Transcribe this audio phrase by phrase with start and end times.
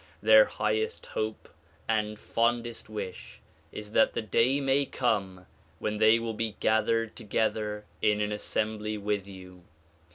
[0.23, 1.47] Their highest hope
[1.87, 3.39] and fondest wish
[3.71, 5.45] is that the day may come
[5.77, 9.61] when they will be gathered together in an assembly with you.